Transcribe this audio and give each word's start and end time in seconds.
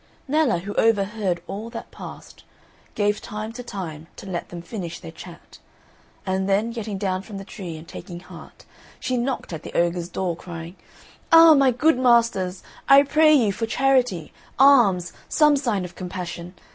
Nella, 0.27 0.57
who 0.57 0.73
overheard 0.77 1.43
all 1.45 1.69
that 1.69 1.91
passed, 1.91 2.43
gave 2.95 3.21
time 3.21 3.53
to 3.53 3.61
Time 3.61 4.07
to 4.15 4.25
let 4.25 4.49
them 4.49 4.63
finish 4.63 4.99
their 4.99 5.11
chat; 5.11 5.59
and 6.25 6.49
then, 6.49 6.71
getting 6.71 6.97
down 6.97 7.21
from 7.21 7.37
the 7.37 7.45
tree 7.45 7.77
and 7.77 7.87
taking 7.87 8.19
heart, 8.19 8.65
she 8.99 9.15
knocked 9.15 9.53
at 9.53 9.61
the 9.61 9.73
ogre's 9.77 10.09
door 10.09 10.35
crying, 10.35 10.75
"Ah! 11.31 11.53
my 11.53 11.69
good 11.69 11.99
masters, 11.99 12.63
I 12.89 13.03
pray 13.03 13.31
you 13.31 13.51
for 13.53 13.67
charity, 13.67 14.33
alms, 14.57 15.13
some 15.29 15.55
sign 15.55 15.85
of 15.85 15.93
compassion. 15.93 16.55